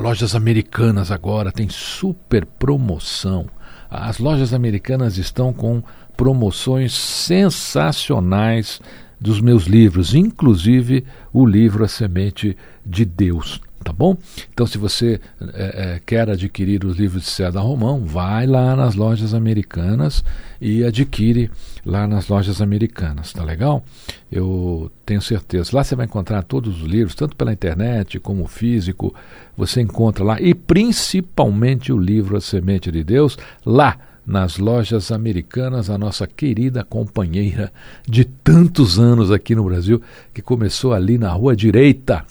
Lojas 0.01 0.35
americanas 0.35 1.13
agora 1.13 1.53
tem 1.53 1.69
super 1.69 2.45
promoção. 2.45 3.47
As 3.89 4.19
lojas 4.19 4.53
americanas 4.53 5.19
estão 5.19 5.53
com 5.53 5.83
promoções 6.17 6.93
sensacionais 6.93 8.81
dos 9.21 9.41
meus 9.41 9.65
livros, 9.65 10.15
inclusive 10.15 11.05
o 11.33 11.47
livro 11.47 11.85
A 11.85 11.89
Semente 11.89 12.57
de 12.85 13.05
Deus. 13.05 13.61
Tá 13.85 13.93
bom? 13.93 14.17
Então, 14.53 14.67
se 14.67 14.79
você 14.79 15.21
é, 15.53 15.95
é, 15.97 16.01
quer 16.07 16.31
adquirir 16.31 16.87
os 16.87 16.97
livros 16.97 17.25
de 17.25 17.29
César 17.29 17.61
Romão, 17.61 18.03
vai 18.03 18.47
lá 18.47 18.75
nas 18.75 18.95
lojas 18.95 19.35
americanas 19.35 20.25
e 20.59 20.83
adquire 20.83 21.51
lá 21.85 22.07
nas 22.07 22.27
lojas 22.29 22.63
americanas, 22.63 23.35
tá 23.35 23.45
legal? 23.45 23.85
Eu 24.33 24.91
tenho 25.05 25.21
certeza. 25.21 25.71
Lá 25.75 25.85
você 25.85 25.95
vai 25.95 26.07
encontrar 26.07 26.43
todos 26.45 26.81
os 26.81 26.89
livros, 26.89 27.15
tanto 27.15 27.37
pela 27.37 27.53
internet 27.53 28.19
como 28.19 28.47
físico, 28.47 29.15
você 29.55 29.83
encontra 29.83 30.25
lá, 30.25 30.41
e 30.41 30.55
principalmente 30.55 31.93
o 31.93 31.99
livro 31.99 32.39
A 32.39 32.41
Semente 32.41 32.91
de 32.91 33.05
Deus, 33.05 33.37
lá 33.67 33.99
nas 34.27 34.57
lojas 34.57 35.13
americanas, 35.13 35.91
a 35.91 35.99
nossa 35.99 36.27
querida 36.27 36.83
companheira 36.83 37.71
de 38.09 38.25
tantos 38.25 38.99
anos 38.99 39.31
aqui 39.31 39.55
no 39.55 39.65
Brasil, 39.65 40.01
que 40.33 40.41
começou 40.41 40.95
ali 40.95 41.19
na 41.19 41.31
Rua 41.31 41.55
Direita 41.55 42.25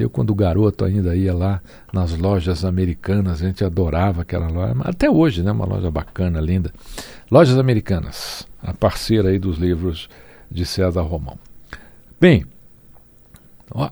eu, 0.00 0.08
quando 0.08 0.34
garoto, 0.34 0.84
ainda 0.84 1.16
ia 1.16 1.34
lá 1.34 1.60
nas 1.92 2.16
lojas 2.16 2.64
americanas, 2.64 3.42
a 3.42 3.46
gente 3.46 3.64
adorava 3.64 4.22
aquela 4.22 4.48
loja, 4.48 4.74
até 4.82 5.10
hoje, 5.10 5.42
né? 5.42 5.50
Uma 5.50 5.66
loja 5.66 5.90
bacana, 5.90 6.40
linda. 6.40 6.72
Lojas 7.30 7.58
Americanas, 7.58 8.46
a 8.62 8.72
parceira 8.72 9.30
aí 9.30 9.38
dos 9.38 9.58
livros 9.58 10.08
de 10.50 10.64
César 10.64 11.02
Romão. 11.02 11.38
Bem, 12.20 12.44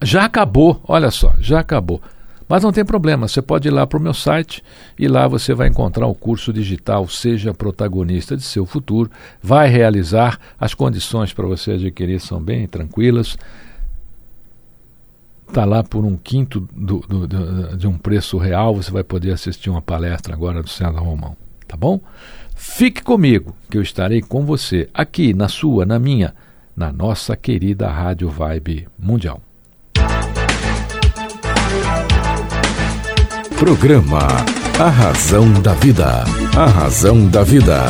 já 0.02 0.24
acabou, 0.24 0.80
olha 0.86 1.10
só, 1.10 1.34
já 1.38 1.60
acabou. 1.60 2.00
Mas 2.48 2.62
não 2.62 2.70
tem 2.70 2.84
problema, 2.84 3.26
você 3.26 3.42
pode 3.42 3.66
ir 3.66 3.72
lá 3.72 3.84
para 3.86 3.98
o 3.98 4.00
meu 4.00 4.14
site 4.14 4.62
e 4.96 5.08
lá 5.08 5.26
você 5.26 5.52
vai 5.52 5.66
encontrar 5.66 6.06
o 6.06 6.14
curso 6.14 6.52
digital 6.52 7.08
Seja 7.08 7.52
Protagonista 7.52 8.36
de 8.36 8.44
Seu 8.44 8.64
Futuro. 8.64 9.10
Vai 9.42 9.68
realizar, 9.68 10.38
as 10.58 10.72
condições 10.72 11.32
para 11.32 11.46
você 11.46 11.72
adquirir 11.72 12.20
são 12.20 12.40
bem 12.40 12.68
tranquilas 12.68 13.36
está 15.48 15.64
lá 15.64 15.82
por 15.82 16.04
um 16.04 16.16
quinto 16.16 16.68
do, 16.74 17.00
do, 17.00 17.26
do, 17.26 17.76
de 17.76 17.86
um 17.86 17.96
preço 17.96 18.36
real, 18.38 18.74
você 18.74 18.90
vai 18.90 19.04
poder 19.04 19.32
assistir 19.32 19.70
uma 19.70 19.82
palestra 19.82 20.34
agora 20.34 20.62
do 20.62 20.68
César 20.68 20.98
Romão, 20.98 21.36
tá 21.66 21.76
bom? 21.76 22.00
Fique 22.54 23.02
comigo, 23.02 23.54
que 23.70 23.76
eu 23.76 23.82
estarei 23.82 24.20
com 24.20 24.44
você 24.44 24.88
aqui 24.92 25.34
na 25.34 25.48
sua, 25.48 25.84
na 25.84 25.98
minha, 25.98 26.34
na 26.76 26.92
nossa 26.92 27.36
querida 27.36 27.88
Rádio 27.88 28.28
Vibe 28.28 28.88
Mundial. 28.98 29.40
Programa 33.58 34.18
A 34.78 34.90
Razão 34.90 35.50
da 35.62 35.72
Vida. 35.74 36.24
A 36.54 36.66
Razão 36.66 37.26
da 37.26 37.42
Vida. 37.42 37.84